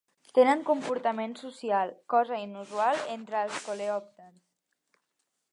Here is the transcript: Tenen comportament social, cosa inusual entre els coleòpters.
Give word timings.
Tenen 0.35 0.61
comportament 0.69 1.35
social, 1.41 1.93
cosa 2.15 2.41
inusual 2.47 3.05
entre 3.19 3.43
els 3.45 3.63
coleòpters. 3.69 4.43